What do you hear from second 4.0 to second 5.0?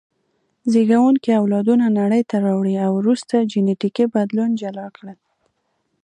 بدلون جلا